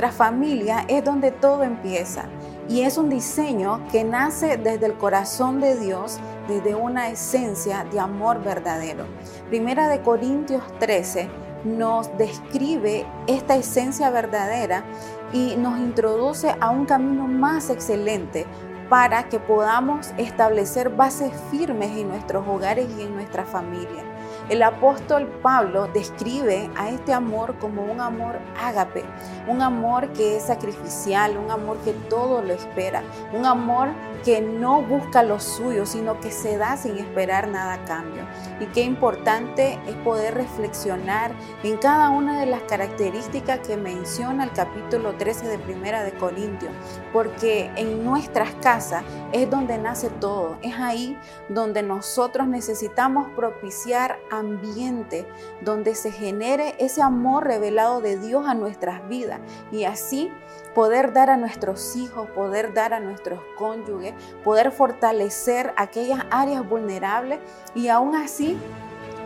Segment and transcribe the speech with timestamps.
[0.00, 2.24] nuestra familia es donde todo empieza
[2.70, 6.18] y es un diseño que nace desde el corazón de Dios,
[6.48, 9.04] desde una esencia de amor verdadero.
[9.50, 11.28] Primera de Corintios 13
[11.64, 14.84] nos describe esta esencia verdadera
[15.34, 18.46] y nos introduce a un camino más excelente
[18.88, 24.02] para que podamos establecer bases firmes en nuestros hogares y en nuestra familia.
[24.48, 29.04] El apóstol Pablo describe a este amor como un amor ágape,
[29.46, 33.88] un amor que es sacrificial, un amor que todo lo espera, un amor
[34.24, 38.24] que no busca lo suyo, sino que se da sin esperar nada a cambio.
[38.60, 44.52] Y qué importante es poder reflexionar en cada una de las características que menciona el
[44.52, 46.72] capítulo 13 de Primera de Corintios,
[47.12, 55.26] porque en nuestras casas es donde nace todo, es ahí donde nosotros necesitamos propiciar ambiente
[55.60, 60.30] donde se genere ese amor revelado de Dios a nuestras vidas y así
[60.74, 64.14] poder dar a nuestros hijos, poder dar a nuestros cónyuges,
[64.44, 67.40] poder fortalecer aquellas áreas vulnerables
[67.74, 68.56] y aún así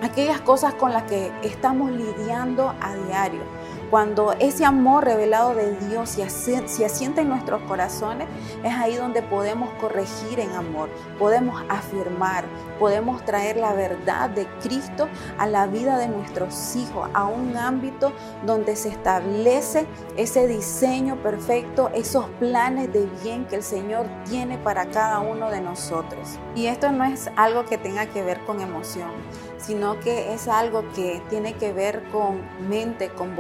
[0.03, 3.41] aquellas cosas con las que estamos lidiando a diario
[3.91, 8.29] cuando ese amor revelado de Dios se asienta en nuestros corazones,
[8.63, 12.45] es ahí donde podemos corregir en amor, podemos afirmar,
[12.79, 18.13] podemos traer la verdad de Cristo a la vida de nuestros hijos, a un ámbito
[18.45, 24.87] donde se establece ese diseño perfecto, esos planes de bien que el Señor tiene para
[24.87, 26.39] cada uno de nosotros.
[26.55, 29.11] Y esto no es algo que tenga que ver con emoción,
[29.59, 33.35] sino que es algo que tiene que ver con mente, con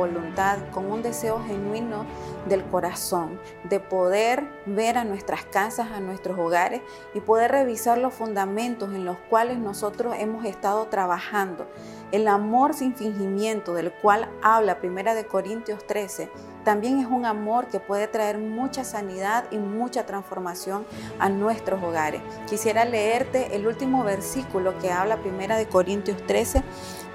[0.72, 2.04] con un deseo genuino
[2.48, 6.82] del corazón, de poder ver a nuestras casas, a nuestros hogares
[7.14, 11.66] y poder revisar los fundamentos en los cuales nosotros hemos estado trabajando.
[12.12, 16.30] El amor sin fingimiento del cual habla Primera de Corintios 13
[16.64, 20.86] también es un amor que puede traer mucha sanidad y mucha transformación
[21.18, 22.22] a nuestros hogares.
[22.48, 26.62] Quisiera leerte el último versículo que habla Primera de Corintios 13,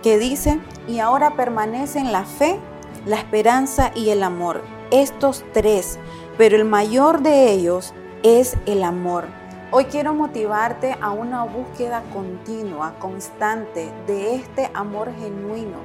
[0.03, 2.59] que dice, y ahora permanecen la fe,
[3.09, 4.61] la esperanza y el amor.
[4.91, 5.97] Estos tres,
[6.37, 9.25] pero el mayor de ellos es el amor.
[9.71, 15.77] Hoy quiero motivarte a una búsqueda continua, constante de este amor genuino,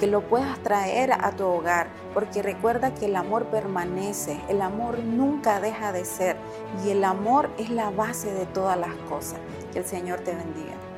[0.00, 4.98] que lo puedas traer a tu hogar, porque recuerda que el amor permanece, el amor
[4.98, 6.36] nunca deja de ser
[6.84, 9.38] y el amor es la base de todas las cosas.
[9.72, 10.91] Que el Señor te bendiga.